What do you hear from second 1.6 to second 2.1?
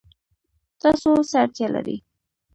لرئ؟